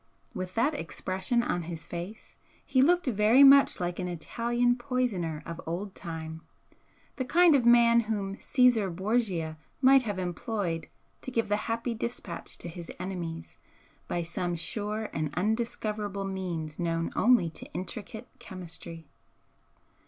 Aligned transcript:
With 0.33 0.55
that 0.55 0.73
expression 0.73 1.43
on 1.43 1.61
his 1.61 1.85
face 1.85 2.35
he 2.65 2.81
looked 2.81 3.05
very 3.05 3.43
much 3.43 3.79
like 3.79 3.99
an 3.99 4.07
Italian 4.07 4.75
poisoner 4.75 5.43
of 5.45 5.61
old 5.67 5.93
time, 5.93 6.41
the 7.17 7.23
kind 7.23 7.53
of 7.53 7.67
man 7.67 7.99
whom 7.99 8.35
Caesar 8.41 8.89
Borgia 8.89 9.59
might 9.79 10.01
have 10.01 10.17
employed 10.17 10.87
to 11.21 11.29
give 11.29 11.49
the 11.49 11.55
happy 11.69 11.93
dispatch 11.93 12.57
to 12.57 12.67
his 12.67 12.89
enemies 12.97 13.57
by 14.07 14.23
some 14.23 14.55
sure 14.55 15.07
and 15.13 15.31
undiscoverable 15.35 16.25
means 16.25 16.79
known 16.79 17.11
only 17.15 17.51
to 17.51 17.71
intricate 17.73 18.27
chemistry. 18.39 19.07